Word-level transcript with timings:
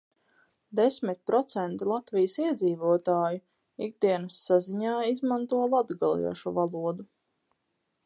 Desmit 0.77 1.19
procenti 1.31 1.89
Latvijas 1.91 2.39
iedzīvotāju 2.45 3.41
ikdienas 3.91 4.41
saziņā 4.49 4.97
izmanto 5.13 5.63
latgaliešu 5.77 6.59
valodu. 6.61 7.11